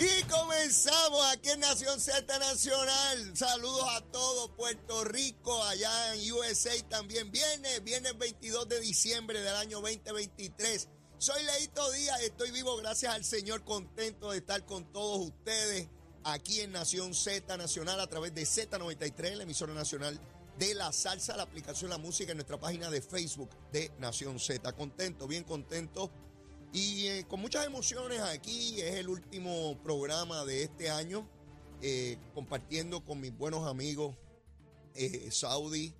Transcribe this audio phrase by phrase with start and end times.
[0.00, 3.36] Y comenzamos aquí en Nación Z Nacional.
[3.36, 9.40] Saludos a todos, Puerto Rico, allá en USA también viene, viene el 22 de diciembre
[9.40, 10.88] del año 2023.
[11.18, 15.88] Soy Leito Díaz, estoy vivo gracias al Señor, contento de estar con todos ustedes
[16.22, 20.20] aquí en Nación Z Nacional a través de Z93, la emisora nacional
[20.60, 24.72] de la salsa, la aplicación La Música en nuestra página de Facebook de Nación Z.
[24.74, 26.08] Contento, bien contento
[26.72, 31.26] y eh, con muchas emociones aquí es el último programa de este año,
[31.80, 34.16] eh, compartiendo con mis buenos amigos
[34.94, 35.94] eh, Saudi,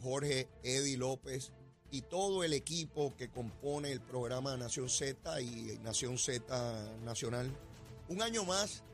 [0.00, 1.50] Jorge, Eddie López
[1.90, 7.50] y todo el equipo que compone el programa Nación Z y Nación Z Nacional.
[8.08, 8.84] Un año más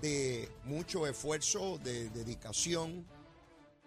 [0.00, 3.06] de mucho esfuerzo, de dedicación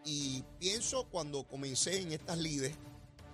[0.06, 2.76] y pienso cuando comencé en estas lides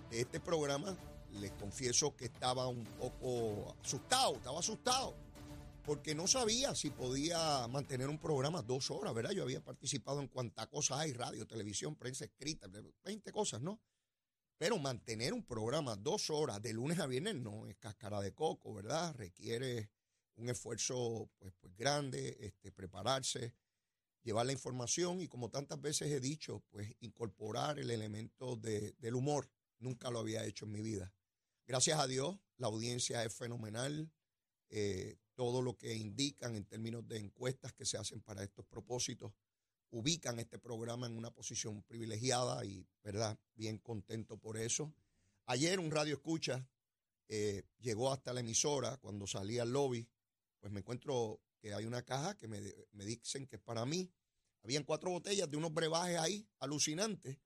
[0.10, 0.98] de este programa,
[1.40, 5.16] les confieso que estaba un poco asustado, estaba asustado,
[5.84, 9.32] porque no sabía si podía mantener un programa dos horas, ¿verdad?
[9.32, 12.68] Yo había participado en cuantas cosas hay, radio, televisión, prensa escrita,
[13.04, 13.80] 20 cosas, ¿no?
[14.58, 18.74] Pero mantener un programa dos horas de lunes a viernes no es cáscara de coco,
[18.74, 19.16] ¿verdad?
[19.16, 19.90] Requiere
[20.36, 23.56] un esfuerzo pues, pues grande, este, prepararse,
[24.24, 29.50] llevar la información y como tantas veces he dicho, pues incorporar el elemento del humor.
[29.80, 31.12] Nunca lo había hecho en mi vida.
[31.66, 34.12] Gracias a Dios, la audiencia es fenomenal.
[34.70, 39.34] Eh, todo lo que indican en términos de encuestas que se hacen para estos propósitos
[39.92, 43.38] ubican este programa en una posición privilegiada y, ¿verdad?
[43.56, 44.94] Bien contento por eso.
[45.46, 46.66] Ayer un radio escucha
[47.28, 50.08] eh, llegó hasta la emisora cuando salí al lobby,
[50.60, 52.60] pues me encuentro que hay una caja que me,
[52.92, 54.12] me dicen que es para mí.
[54.64, 57.38] Habían cuatro botellas de unos brebajes ahí, alucinantes,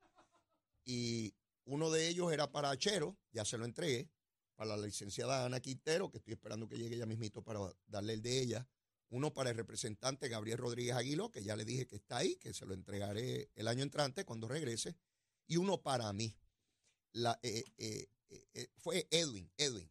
[0.84, 1.34] y
[1.66, 4.10] uno de ellos era para Achero, ya se lo entregué,
[4.56, 8.22] para la licenciada Ana Quintero, que estoy esperando que llegue ya mismito para darle el
[8.22, 8.68] de ella.
[9.10, 12.54] Uno para el representante Gabriel Rodríguez Aguiló, que ya le dije que está ahí, que
[12.54, 14.96] se lo entregaré el año entrante cuando regrese.
[15.48, 16.36] Y uno para mí.
[17.44, 19.90] Eh, eh, eh, fue Edwin, Edwin.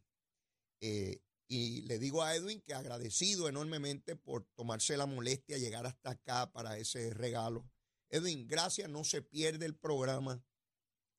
[1.47, 6.51] y le digo a Edwin que agradecido enormemente por tomarse la molestia llegar hasta acá
[6.51, 7.69] para ese regalo.
[8.09, 10.43] Edwin, gracias, no se pierde el programa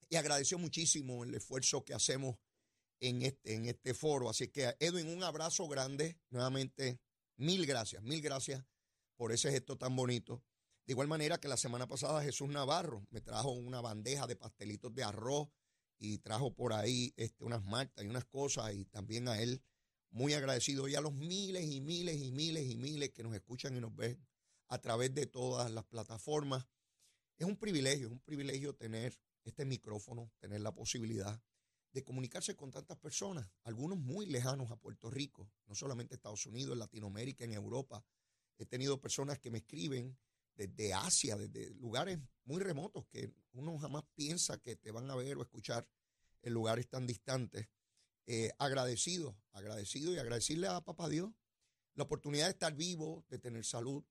[0.09, 2.37] y agradeció muchísimo el esfuerzo que hacemos
[3.01, 4.31] en este, en este foro.
[4.31, 6.19] Así que, Edwin, un abrazo grande.
[6.31, 7.01] Nuevamente,
[7.37, 8.65] mil gracias, mil gracias
[9.17, 10.43] por ese gesto tan bonito.
[10.87, 14.95] De igual manera que la semana pasada Jesús Navarro me trajo una bandeja de pastelitos
[14.95, 15.49] de arroz
[15.99, 19.63] y trajo por ahí este, unas martas y unas cosas y también a él
[20.11, 23.77] muy agradecido y a los miles y miles y miles y miles que nos escuchan
[23.77, 24.25] y nos ven
[24.69, 26.67] a través de todas las plataformas.
[27.37, 29.19] Es un privilegio, es un privilegio tener
[29.49, 31.41] este micrófono, tener la posibilidad
[31.93, 36.73] de comunicarse con tantas personas, algunos muy lejanos a Puerto Rico, no solamente Estados Unidos,
[36.75, 38.05] en Latinoamérica, en Europa.
[38.59, 40.19] He tenido personas que me escriben
[40.55, 45.37] desde Asia, desde lugares muy remotos que uno jamás piensa que te van a ver
[45.37, 45.89] o escuchar
[46.43, 47.69] en lugares tan distantes.
[48.27, 51.33] Eh, agradecido, agradecido y agradecerle a Papá Dios
[51.95, 54.05] la oportunidad de estar vivo, de tener salud,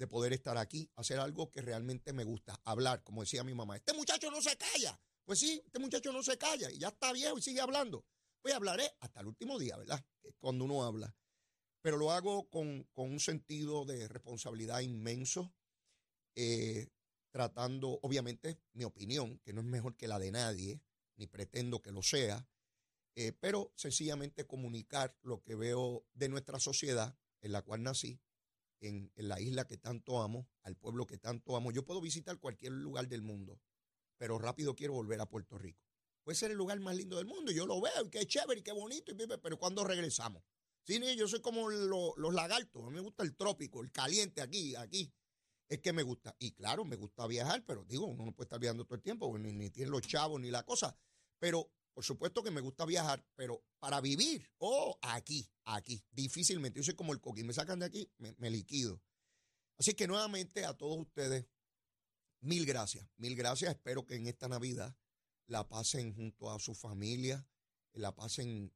[0.00, 3.76] de poder estar aquí, hacer algo que realmente me gusta, hablar, como decía mi mamá.
[3.76, 4.98] Este muchacho no se calla.
[5.26, 8.06] Pues sí, este muchacho no se calla y ya está viejo y sigue hablando.
[8.40, 10.02] Pues hablaré hasta el último día, ¿verdad?
[10.38, 11.14] Cuando uno habla.
[11.82, 15.54] Pero lo hago con, un sentido de responsabilidad inmenso,
[16.34, 16.88] eh,
[17.30, 20.80] tratando, obviamente, mi opinión, que no es mejor que la de nadie,
[21.16, 22.48] ni pretendo que lo sea,
[23.16, 28.18] eh, pero sencillamente comunicar lo que veo de nuestra sociedad en la cual nací,
[28.80, 31.70] en, la isla que tanto amo, al pueblo que tanto amo.
[31.70, 33.60] Yo puedo visitar cualquier lugar del mundo,
[34.16, 35.84] pero rápido quiero volver a Puerto Rico.
[36.22, 38.62] Puede ser el lugar más lindo del mundo, yo lo veo, y qué chévere, y
[38.62, 40.42] qué bonito, pero ¿cuándo regresamos?
[40.82, 44.74] Sí, yo soy como los lagartos, a mí me gusta el trópico, el caliente aquí,
[44.76, 45.12] aquí.
[45.68, 46.34] Es que me gusta.
[46.40, 49.38] Y claro, me gusta viajar, pero digo, uno no puede estar viajando todo el tiempo,
[49.38, 50.96] ni, ni tiene los chavos ni la cosa.
[51.38, 56.78] Pero por supuesto que me gusta viajar, pero para vivir, oh, aquí, aquí, difícilmente.
[56.78, 59.02] Yo soy como el coquín, me sacan de aquí, me, liquido.
[59.76, 61.46] Así que nuevamente a todos ustedes,
[62.40, 63.74] mil gracias, mil gracias.
[63.74, 64.96] Espero que en esta Navidad
[65.46, 67.46] la pasen junto a su familia,
[67.92, 68.72] la pasen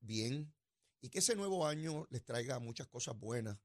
[0.00, 0.52] bien
[1.00, 3.58] y que ese nuevo año les traiga muchas cosas buenas,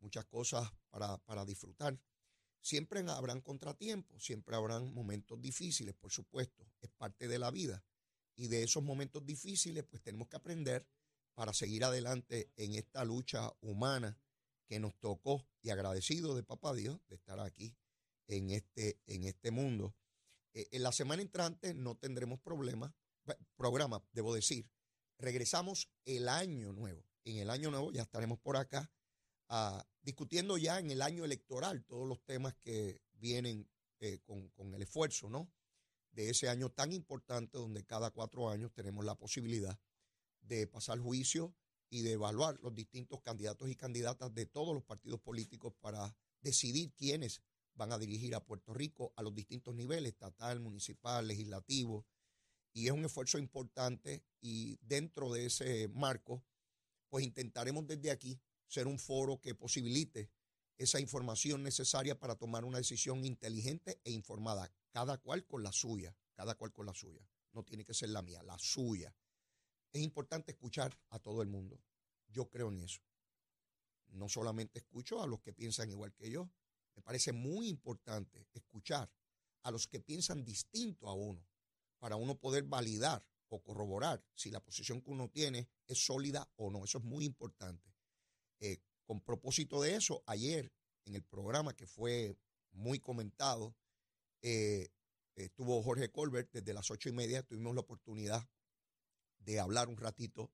[0.00, 1.98] muchas cosas para, para disfrutar.
[2.60, 7.84] Siempre habrán contratiempos, siempre habrán momentos difíciles, por supuesto, es parte de la vida
[8.36, 10.86] y de esos momentos difíciles, pues tenemos que aprender
[11.34, 14.18] para seguir adelante en esta lucha humana
[14.66, 17.76] que nos tocó y agradecido de Papá Dios de estar aquí
[18.28, 19.94] en este, en este mundo.
[20.52, 22.92] Eh, en la semana entrante no tendremos problemas,
[23.56, 24.70] programa, debo decir.
[25.18, 27.04] Regresamos el año nuevo.
[27.24, 28.90] En el año nuevo ya estaremos por acá
[30.02, 33.68] discutiendo ya en el año electoral todos los temas que vienen
[34.00, 35.50] eh, con, con, el esfuerzo, ¿no?
[36.14, 39.76] De ese año tan importante donde cada cuatro años tenemos la posibilidad
[40.42, 41.52] de pasar juicio
[41.90, 46.92] y de evaluar los distintos candidatos y candidatas de todos los partidos políticos para decidir
[46.94, 47.42] quiénes
[47.74, 52.06] van a dirigir a Puerto Rico a los distintos niveles, estatal, municipal, legislativo.
[52.72, 56.44] Y es un esfuerzo importante y dentro de ese marco,
[57.08, 60.30] pues intentaremos desde aquí ser un foro que posibilite
[60.76, 66.16] esa información necesaria para tomar una decisión inteligente e informada, cada cual con la suya,
[66.34, 67.26] cada cual con la suya.
[67.52, 69.14] No tiene que ser la mía, la suya.
[69.92, 71.80] Es importante escuchar a todo el mundo.
[72.28, 73.00] Yo creo en eso.
[74.08, 76.50] No solamente escucho a los que piensan igual que yo,
[76.96, 79.10] me parece muy importante escuchar
[79.62, 81.44] a los que piensan distinto a uno
[81.98, 86.70] para uno poder validar o corroborar si la posición que uno tiene es sólida o
[86.70, 86.84] no.
[86.84, 87.94] Eso es muy importante.
[88.60, 90.72] Eh, con propósito de eso, ayer
[91.04, 92.36] en el programa que fue
[92.72, 93.76] muy comentado,
[94.42, 94.88] eh,
[95.36, 98.48] estuvo Jorge Colbert desde las ocho y media, tuvimos la oportunidad
[99.38, 100.50] de hablar un ratito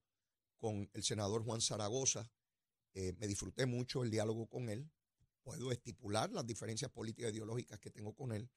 [0.58, 2.31] con el senador Juan Zaragoza.
[2.93, 4.91] Eh, me disfruté mucho el diálogo con él.
[5.43, 8.50] Puedo estipular las diferencias políticas e ideológicas que tengo con él,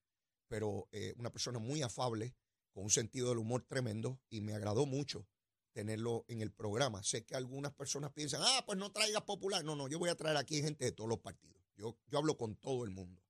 [0.47, 2.35] pero una persona muy afable,
[2.71, 5.27] con un sentido del humor tremendo y me agradó mucho
[5.73, 7.03] tenerlo en el programa.
[7.03, 9.63] Sé que algunas personas piensan, ah, pues no traigas popular.
[9.65, 11.61] No, no, yo voy a traer aquí gente de todos los partidos.
[11.75, 13.21] Yo, yo hablo con todo el mundo.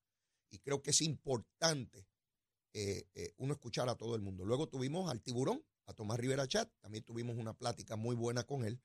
[0.51, 2.07] Y creo que es importante
[2.73, 4.45] eh, eh, uno escuchar a todo el mundo.
[4.45, 6.71] Luego tuvimos al tiburón, a Tomás Rivera Chat.
[6.79, 8.79] También tuvimos una plática muy buena con él.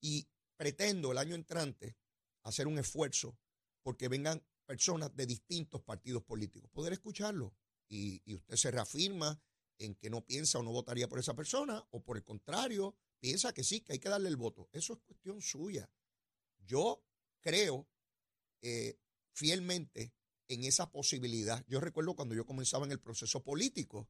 [0.00, 1.96] Y pretendo el año entrante
[2.42, 3.38] hacer un esfuerzo
[3.82, 6.70] porque vengan personas de distintos partidos políticos.
[6.72, 7.54] Poder escucharlo.
[7.88, 9.40] Y, y usted se reafirma
[9.78, 13.52] en que no piensa o no votaría por esa persona, o por el contrario, piensa
[13.52, 14.68] que sí, que hay que darle el voto.
[14.72, 15.90] Eso es cuestión suya.
[16.58, 17.02] Yo
[17.40, 17.88] creo
[18.62, 18.98] eh,
[19.32, 20.12] fielmente
[20.48, 21.64] en esa posibilidad.
[21.68, 24.08] Yo recuerdo cuando yo comenzaba en el proceso político,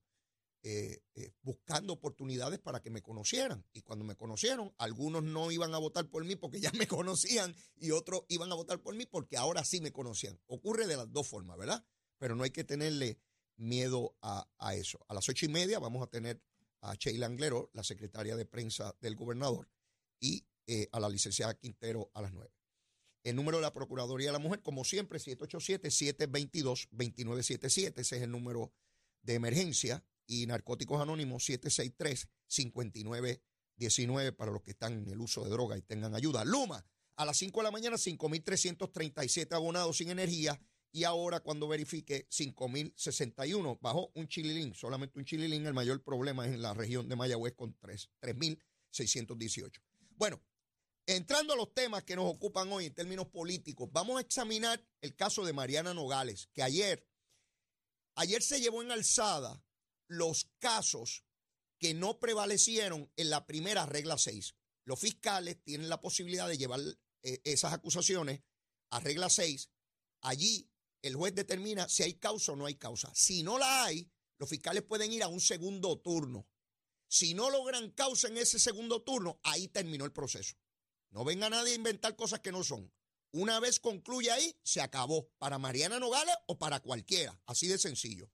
[0.69, 3.65] eh, eh, buscando oportunidades para que me conocieran.
[3.73, 7.55] Y cuando me conocieron, algunos no iban a votar por mí porque ya me conocían
[7.77, 10.41] y otros iban a votar por mí porque ahora sí me conocían.
[10.47, 11.85] Ocurre de las dos formas, ¿verdad?
[12.19, 13.19] Pero no hay que tenerle
[13.57, 15.05] miedo a, eso.
[15.09, 16.43] A las ocho y media vamos a tener
[16.83, 19.69] a Sheila Anglero, la secretaria de prensa del gobernador,
[20.21, 22.53] y eh, a la licenciada Quintero a las nueve.
[23.25, 28.73] El número de la Procuraduría de la Mujer, como siempre, 787-722-2977, ese es el número
[29.23, 35.77] de emergencia, y Narcóticos Anónimos, 763-5919, para los que están en el uso de droga
[35.77, 36.45] y tengan ayuda.
[36.45, 36.87] Luma,
[37.17, 40.61] a las 5 de la mañana, 5.337 abonados sin energía
[40.93, 46.55] y ahora cuando verifique 5.061, bajó un chililín, solamente un chililín, el mayor problema es
[46.55, 49.81] en la región de Mayagüez con 3.618.
[50.17, 50.43] Bueno,
[51.07, 55.15] entrando a los temas que nos ocupan hoy en términos políticos, vamos a examinar el
[55.15, 57.07] caso de Mariana Nogales, que ayer,
[58.15, 59.63] ayer se llevó en alzada
[60.09, 61.25] los casos
[61.79, 64.55] que no prevalecieron en la primera regla 6.
[64.85, 66.81] Los fiscales tienen la posibilidad de llevar
[67.23, 68.43] eh, esas acusaciones
[68.91, 69.71] a regla 6.
[70.23, 70.71] Allí
[71.07, 73.13] el juez determina si hay causa o no hay causa.
[73.15, 76.47] Si no la hay, los fiscales pueden ir a un segundo turno.
[77.09, 80.57] Si no logran causa en ese segundo turno, ahí terminó el proceso.
[81.11, 82.93] No venga nadie a inventar cosas que no son.
[83.33, 85.29] Una vez concluye ahí, se acabó.
[85.39, 87.41] Para Mariana Nogales o para cualquiera.
[87.47, 88.31] Así de sencillo.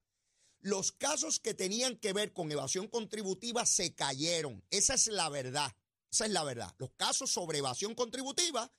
[0.59, 4.65] Los casos que tenían que ver con evasión contributiva se cayeron.
[4.69, 5.75] Esa es la verdad.
[6.11, 6.73] Esa es la verdad.
[6.77, 8.73] Los casos sobre evasión contributiva,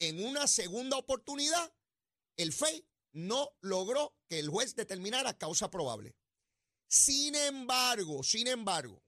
[0.00, 1.72] en una segunda oportunidad,
[2.36, 6.16] el FEI no logró que el juez determinara causa probable.
[6.88, 9.02] Sin embargo, sin embargo,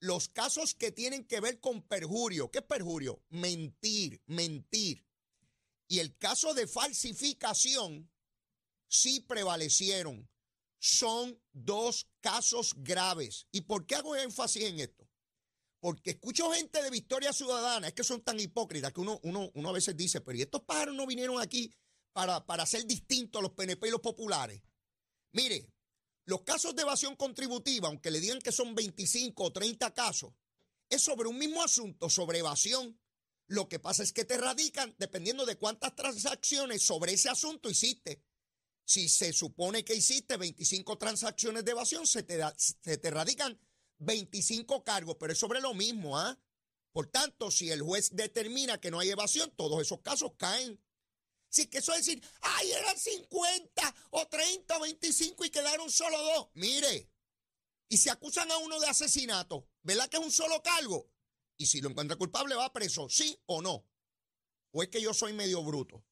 [0.00, 3.22] los casos que tienen que ver con perjurio, ¿qué es perjurio?
[3.28, 5.06] Mentir, mentir.
[5.88, 8.10] Y el caso de falsificación
[8.88, 10.28] sí prevalecieron.
[10.78, 13.46] Son dos casos graves.
[13.50, 15.08] ¿Y por qué hago énfasis en esto?
[15.80, 19.68] Porque escucho gente de Victoria Ciudadana, es que son tan hipócritas que uno, uno, uno
[19.68, 21.72] a veces dice, pero ¿y estos pájaros no vinieron aquí
[22.16, 24.62] para, para ser a los PNP y los populares.
[25.32, 25.70] Mire,
[26.24, 30.32] los casos de evasión contributiva, aunque le digan que son 25 o 30 casos,
[30.88, 32.98] es sobre un mismo asunto, sobre evasión.
[33.48, 38.24] Lo que pasa es que te radican dependiendo de cuántas transacciones sobre ese asunto hiciste.
[38.86, 43.60] Si se supone que hiciste 25 transacciones de evasión, se te, se te radican
[43.98, 46.40] 25 cargos, pero es sobre lo mismo, ¿ah?
[46.92, 50.80] Por tanto, si el juez determina que no hay evasión, todos esos casos caen
[51.58, 56.48] Eso es decir, ay, eran 50 o 30 o 25 y quedaron solo dos.
[56.54, 57.10] Mire,
[57.88, 61.08] y se acusan a uno de asesinato, ¿verdad que es un solo cargo?
[61.56, 63.86] Y si lo encuentra culpable, va preso, sí o no.
[64.72, 66.04] ¿O es que yo soy medio bruto?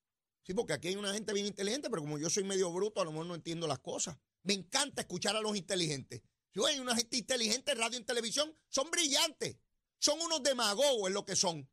[0.42, 3.04] Sí, porque aquí hay una gente bien inteligente, pero como yo soy medio bruto, a
[3.04, 4.16] lo mejor no entiendo las cosas.
[4.42, 6.22] Me encanta escuchar a los inteligentes.
[6.52, 9.56] Yo hay una gente inteligente en radio y televisión, son brillantes.
[9.98, 11.68] Son unos demagogos en lo que son.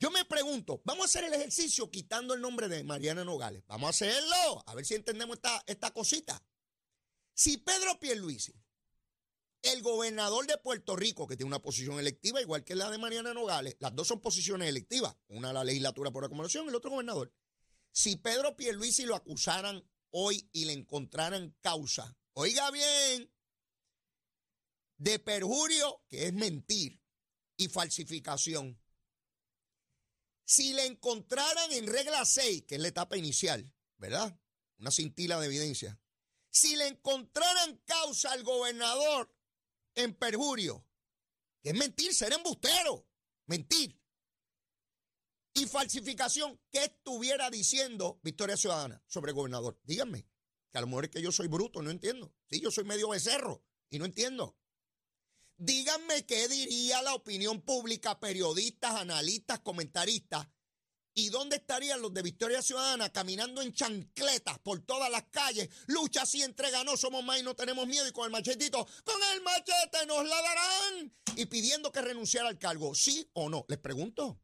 [0.00, 3.64] Yo me pregunto, vamos a hacer el ejercicio quitando el nombre de Mariana Nogales.
[3.66, 6.40] Vamos a hacerlo, a ver si entendemos esta, esta cosita.
[7.34, 8.54] Si Pedro Pierluisi,
[9.62, 13.34] el gobernador de Puerto Rico, que tiene una posición electiva igual que la de Mariana
[13.34, 17.32] Nogales, las dos son posiciones electivas, una la legislatura por acumulación el otro gobernador.
[17.90, 23.32] Si Pedro Pierluisi lo acusaran hoy y le encontraran causa, oiga bien,
[24.96, 27.00] de perjurio, que es mentir,
[27.56, 28.80] y falsificación.
[30.48, 34.34] Si le encontraran en regla 6, que es la etapa inicial, ¿verdad?
[34.78, 36.00] Una cintila de evidencia.
[36.48, 39.30] Si le encontraran causa al gobernador
[39.94, 40.86] en perjurio,
[41.60, 43.06] que es mentir, ser embustero,
[43.44, 44.00] mentir.
[45.52, 49.78] Y falsificación, ¿qué estuviera diciendo Victoria Ciudadana sobre el gobernador?
[49.84, 50.26] Díganme,
[50.72, 52.34] que a lo mejor es que yo soy bruto, no entiendo.
[52.46, 54.56] Sí, yo soy medio becerro y no entiendo.
[55.58, 60.46] Díganme qué diría la opinión pública, periodistas, analistas, comentaristas.
[61.14, 65.68] ¿Y dónde estarían los de Victoria Ciudadana caminando en chancletas por todas las calles?
[65.88, 68.06] Lucha si entrega, no somos más y no tenemos miedo.
[68.06, 71.12] Y con el machetito, con el machete nos la darán.
[71.34, 72.94] Y pidiendo que renunciara al cargo.
[72.94, 73.64] ¿Sí o no?
[73.66, 74.40] Les pregunto.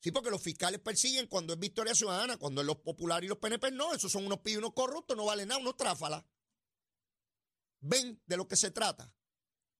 [0.00, 3.36] Sí, porque los fiscales persiguen cuando es Victoria Ciudadana, cuando es los populares y los
[3.36, 3.92] PNP no.
[3.92, 6.24] Esos son unos pibes, unos corruptos, no valen nada, unos tráfalas.
[7.80, 9.12] Ven de lo que se trata.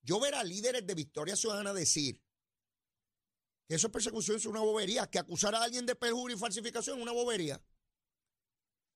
[0.06, 2.22] Yo ver a líderes de Victoria Ciudadana decir
[3.66, 6.98] que eso es persecución, es una bobería, que acusar a alguien de perjurio y falsificación
[6.98, 7.60] es una bobería.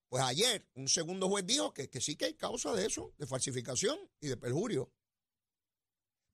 [0.07, 3.27] Pues ayer un segundo juez dijo que, que sí que hay causa de eso, de
[3.27, 4.89] falsificación y de perjurio.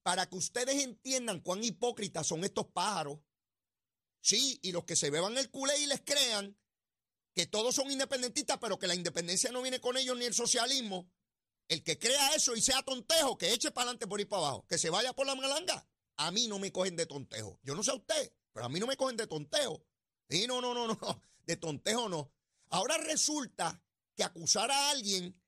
[0.04, 3.20] Para que ustedes entiendan cuán hipócritas son estos pájaros.
[4.22, 6.56] Sí, y los que se beban el culé y les crean
[7.34, 11.10] que todos son independentistas, pero que la independencia no viene con ellos ni el socialismo.
[11.68, 14.66] El que crea eso y sea tontejo, que eche para adelante por ir para abajo,
[14.68, 15.86] que se vaya por la malanga.
[16.16, 17.60] A mí no me cogen de tontejo.
[17.64, 19.84] Yo no sé a usted, pero a mí no me cogen de tontejo.
[20.30, 20.98] Y no, no, no, no,
[21.46, 22.32] de tontejo no.
[22.70, 23.82] Ahora resulta
[24.16, 25.40] que acusar a alguien,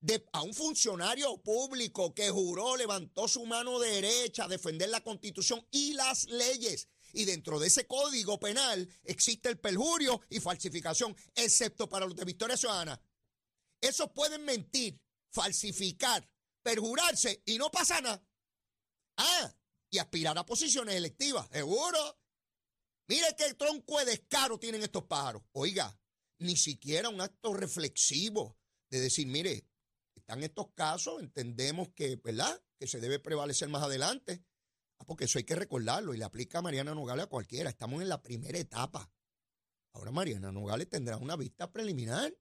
[0.00, 5.66] de, a un funcionario público que juró, levantó su mano derecha a defender la constitución
[5.70, 6.88] y las leyes.
[7.12, 12.24] Y dentro de ese código penal existe el perjurio y falsificación, excepto para los de
[12.24, 13.00] Victoria Ciudadana.
[13.80, 15.00] Esos pueden mentir,
[15.30, 16.28] falsificar,
[16.62, 18.24] perjurarse y no pasa nada.
[19.16, 19.54] Ah,
[19.90, 22.20] y aspirar a posiciones electivas, seguro.
[23.08, 25.42] Mire qué tronco de descaro tienen estos pájaros.
[25.52, 25.98] Oiga,
[26.38, 28.58] ni siquiera un acto reflexivo
[28.90, 29.66] de decir, mire,
[30.14, 32.62] están estos casos, entendemos que, ¿verdad?
[32.78, 34.44] Que se debe prevalecer más adelante.
[34.98, 37.70] Ah, porque eso hay que recordarlo y le aplica a Mariana Nogales a cualquiera.
[37.70, 39.10] Estamos en la primera etapa.
[39.94, 42.36] Ahora Mariana Nogales tendrá una vista preliminar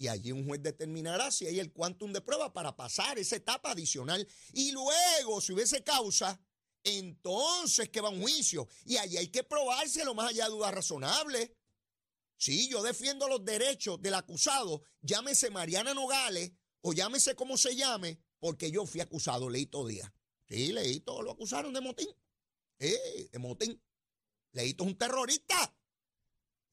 [0.00, 3.72] y allí un juez determinará si hay el quantum de prueba para pasar esa etapa
[3.72, 4.26] adicional.
[4.54, 6.40] Y luego, si hubiese causa,
[6.82, 8.66] entonces que va un juicio.
[8.86, 11.50] Y allí hay que probárselo más allá de dudas razonables.
[12.38, 18.18] Sí, yo defiendo los derechos del acusado, llámese Mariana Nogales o llámese como se llame,
[18.38, 20.10] porque yo fui acusado, Leito Díaz.
[20.48, 22.08] Sí, Leito lo acusaron de motín.
[22.78, 23.78] Eh, de motín.
[24.52, 25.76] Leito es un terrorista.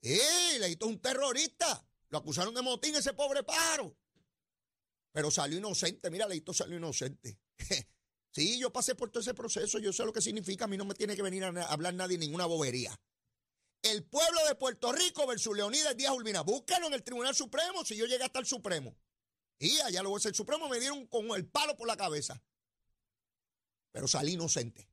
[0.02, 1.86] Eh, Leito es un terrorista.
[2.10, 3.96] Lo acusaron de motín ese pobre pájaro.
[5.12, 6.10] Pero salió inocente.
[6.10, 7.40] Mira, Leito salió inocente.
[8.32, 9.80] sí, yo pasé por todo ese proceso.
[9.80, 10.66] Yo sé lo que significa.
[10.66, 12.98] A mí no me tiene que venir a hablar nadie ninguna bobería.
[13.82, 16.42] El pueblo de Puerto Rico versus Leonidas Díaz Urbina.
[16.42, 18.96] Búscalo en el Tribunal Supremo si yo llegué hasta el Supremo.
[19.60, 22.42] Y allá luego el Supremo me dieron con el palo por la cabeza.
[23.92, 24.90] Pero salí inocente.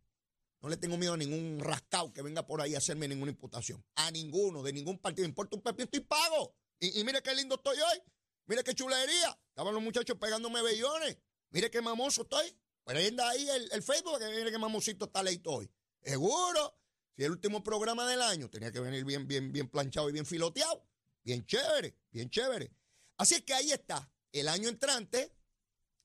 [0.62, 3.84] No le tengo miedo a ningún rascado que venga por ahí a hacerme ninguna imputación.
[3.96, 5.28] A ninguno, de ningún partido.
[5.28, 6.56] importa un pepino, estoy pago.
[6.80, 8.02] Y, mire qué lindo estoy hoy.
[8.46, 9.38] Mire qué chulería.
[9.48, 11.16] Estaban los muchachos pegándome bellones.
[11.50, 12.56] Mire qué mamoso estoy.
[12.84, 15.70] Prenda ahí el, el Facebook, que mire qué mamosito está leíto hoy.
[16.02, 16.78] Seguro.
[17.16, 20.26] Si el último programa del año tenía que venir bien, bien, bien planchado y bien
[20.26, 20.84] filoteado.
[21.22, 22.70] Bien chévere, bien chévere.
[23.16, 24.12] Así es que ahí está.
[24.32, 25.32] El año entrante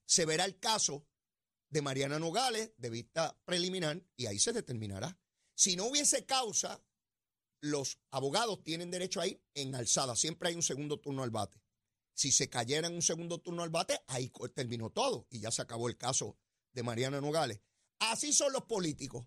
[0.05, 1.05] se verá el caso
[1.69, 5.19] de Mariana Nogales de vista preliminar y ahí se determinará.
[5.55, 6.81] Si no hubiese causa,
[7.61, 10.15] los abogados tienen derecho a ir en alzada.
[10.15, 11.61] Siempre hay un segundo turno al bate.
[12.13, 15.61] Si se cayera en un segundo turno al bate, ahí terminó todo y ya se
[15.61, 16.37] acabó el caso
[16.73, 17.61] de Mariana Nogales.
[17.99, 19.25] Así son los políticos.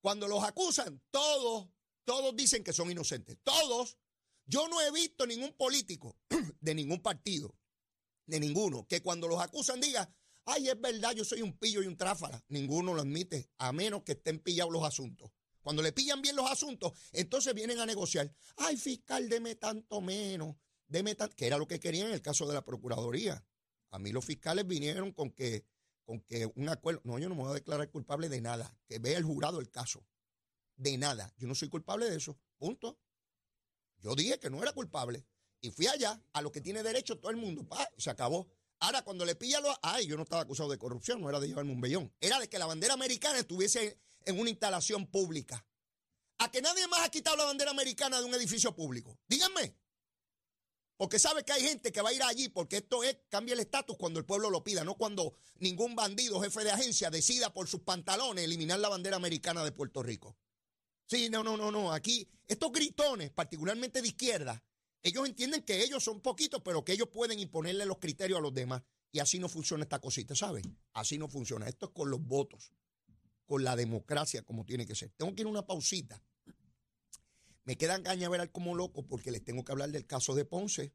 [0.00, 1.68] Cuando los acusan, todos,
[2.04, 3.38] todos dicen que son inocentes.
[3.42, 3.98] Todos.
[4.44, 6.16] Yo no he visto ningún político
[6.60, 7.56] de ningún partido,
[8.26, 10.08] de ninguno, que cuando los acusan diga,
[10.44, 12.44] ay, es verdad, yo soy un pillo y un tráfala.
[12.48, 15.32] Ninguno lo admite, a menos que estén pillados los asuntos.
[15.66, 18.32] Cuando le pillan bien los asuntos, entonces vienen a negociar.
[18.56, 20.54] Ay, fiscal, deme tanto menos,
[20.86, 23.44] deme tanto, que era lo que querían en el caso de la Procuraduría.
[23.90, 25.66] A mí los fiscales vinieron con que,
[26.04, 29.00] con que un acuerdo, no, yo no me voy a declarar culpable de nada, que
[29.00, 30.06] vea el jurado el caso.
[30.76, 31.34] De nada.
[31.36, 32.38] Yo no soy culpable de eso.
[32.58, 33.00] Punto.
[33.98, 35.26] Yo dije que no era culpable.
[35.60, 37.66] Y fui allá, a lo que tiene derecho todo el mundo.
[37.66, 38.46] Pa, se acabó.
[38.78, 39.76] Ahora, cuando le pilla lo.
[39.82, 42.14] Ay, yo no estaba acusado de corrupción, no era de llevarme un bellón.
[42.20, 45.64] Era de que la bandera americana estuviese en una instalación pública.
[46.38, 49.18] A que nadie más ha quitado la bandera americana de un edificio público.
[49.26, 49.74] Díganme.
[50.98, 53.60] Porque sabe que hay gente que va a ir allí porque esto es, cambia el
[53.60, 57.68] estatus cuando el pueblo lo pida, no cuando ningún bandido, jefe de agencia, decida por
[57.68, 60.36] sus pantalones eliminar la bandera americana de Puerto Rico.
[61.06, 61.92] Sí, no, no, no, no.
[61.92, 64.62] Aquí, estos gritones, particularmente de izquierda,
[65.02, 68.54] ellos entienden que ellos son poquitos, pero que ellos pueden imponerle los criterios a los
[68.54, 68.82] demás.
[69.12, 70.64] Y así no funciona esta cosita, ¿sabes?
[70.94, 71.68] Así no funciona.
[71.68, 72.72] Esto es con los votos
[73.46, 75.10] con la democracia como tiene que ser.
[75.16, 76.22] Tengo que ir a una pausita.
[77.64, 80.92] Me quedan cañaveral como loco porque les tengo que hablar del caso de Ponce.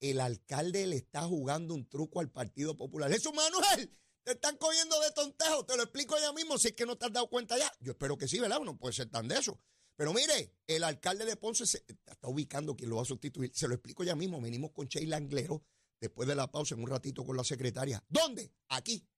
[0.00, 3.10] El alcalde le está jugando un truco al Partido Popular.
[3.10, 5.64] Jesús Manuel, te están cogiendo de tontejo.
[5.64, 7.72] Te lo explico ya mismo si es que no te has dado cuenta ya.
[7.80, 8.60] Yo espero que sí, ¿verdad?
[8.60, 9.60] No puede ser tan de eso.
[9.94, 13.52] Pero mire, el alcalde de Ponce se está ubicando quién lo va a sustituir.
[13.54, 14.40] Se lo explico ya mismo.
[14.40, 15.64] Venimos con Sheila Anglero
[16.00, 18.04] después de la pausa en un ratito con la secretaria.
[18.08, 18.52] ¿Dónde?
[18.68, 19.08] Aquí,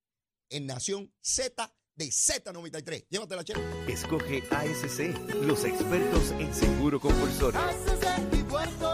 [0.51, 3.05] en Nación Z de Z93.
[3.11, 3.61] Llévatela, chela.
[3.89, 7.61] Escoge ASC, los expertos en seguro compulsorio.
[8.49, 8.88] Buenos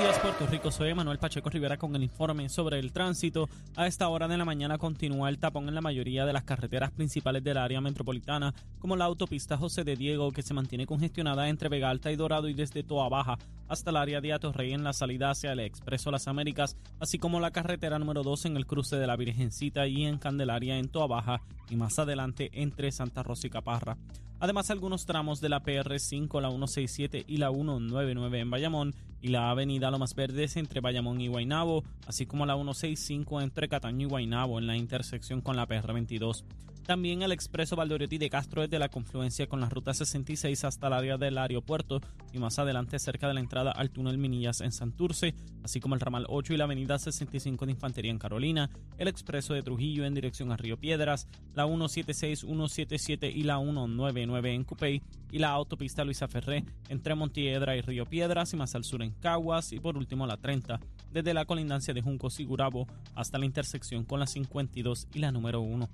[0.00, 3.50] días Puerto Rico, soy Manuel Pacheco Rivera con el informe sobre el tránsito.
[3.76, 6.90] A esta hora de la mañana continúa el tapón en la mayoría de las carreteras
[6.90, 11.68] principales del área metropolitana, como la autopista José de Diego que se mantiene congestionada entre
[11.68, 13.36] Vega Alta y Dorado y desde Toa Baja
[13.68, 17.38] hasta el área de Atorrey en la salida hacia el Expreso Las Américas, así como
[17.38, 21.08] la carretera número 2 en el cruce de la Virgencita y en Candelaria en Toa
[21.08, 23.98] Baja y más adelante entre Santa Rosa y Caparra.
[24.40, 29.50] Además, algunos tramos de la PR5, la 167 y la 199 en Bayamón y la
[29.50, 34.58] avenida Lomas Verdes entre Bayamón y Guaynabo, así como la 165 entre Cataño y Guaynabo
[34.58, 36.44] en la intersección con la PR22.
[36.86, 40.92] También el expreso Valdoriotti de Castro desde la confluencia con la ruta 66 hasta el
[40.92, 42.00] área del aeropuerto
[42.32, 46.00] y más adelante cerca de la entrada al túnel Minillas en Santurce, así como el
[46.00, 50.14] ramal 8 y la avenida 65 de Infantería en Carolina, el expreso de Trujillo en
[50.14, 56.04] dirección a Río Piedras, la 176, 177 y la 199 en Cupey y la autopista
[56.04, 59.96] Luisa Ferré entre Montiedra y Río Piedras y más al sur en Caguas y por
[59.96, 60.80] último la 30
[61.12, 65.32] desde la colindancia de Juncos y Gurabo hasta la intersección con la 52 y la
[65.32, 65.88] número 1.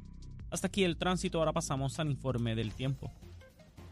[0.50, 3.10] Hasta aquí el tránsito, ahora pasamos al informe del tiempo.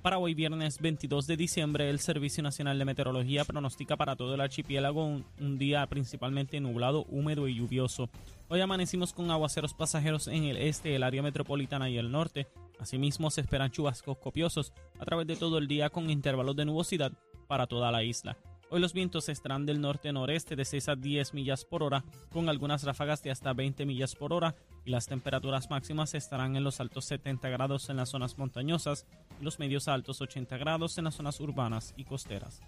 [0.02, 4.40] Para hoy viernes 22 de diciembre, el Servicio Nacional de Meteorología pronostica para todo el
[4.42, 8.10] archipiélago un, día principalmente nublado, húmedo y lluvioso.
[8.48, 12.48] Hoy amanecimos con aguaceros pasajeros en el este, el área metropolitana y el norte.
[12.78, 17.12] Asimismo, se esperan chubascos copiosos a través de todo el día con intervalos de nubosidad
[17.48, 18.36] para toda la isla.
[18.74, 22.82] Hoy los vientos estarán del norte-noreste de 6 a 10 millas por hora, con algunas
[22.82, 27.04] ráfagas de hasta 20 millas por hora, y las temperaturas máximas estarán en los altos
[27.04, 29.06] 70 grados en las zonas montañosas
[29.40, 32.62] y los medios altos 80 grados en las zonas urbanas y costeras.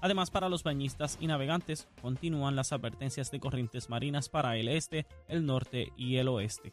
[0.00, 5.04] Además, para los bañistas y navegantes, continúan las advertencias de corrientes marinas para el este,
[5.28, 6.72] el norte y el oeste.